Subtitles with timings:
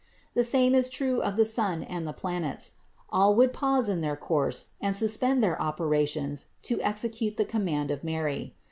[0.33, 2.71] The same is true of the sun and the planets:
[3.11, 8.03] all would pause in their course and suspend their operations to execute the command of
[8.03, 8.55] Mary.